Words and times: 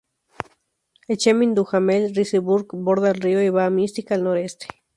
El 1.07 1.17
chemin 1.19 1.53
Duhamel-Ricebeug 1.53 2.65
borda 2.73 3.09
el 3.11 3.19
río 3.21 3.39
y 3.43 3.51
va 3.51 3.67
a 3.67 3.69
Mystic 3.69 4.11
al 4.13 4.23
noroeste. 4.23 4.65